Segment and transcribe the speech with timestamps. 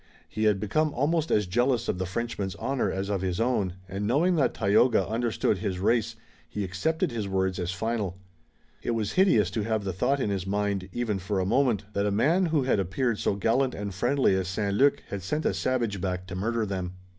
[0.27, 4.07] He had become almost as jealous of the Frenchman's honor as of his own, and
[4.07, 6.15] knowing that Tayoga understood his race,
[6.49, 8.17] he accepted his words as final.
[8.81, 12.07] It was hideous to have the thought in his mind, even for a moment, that
[12.07, 14.73] a man who had appeared so gallant and friendly as St.
[14.73, 16.93] Luc had sent a savage back to murder them.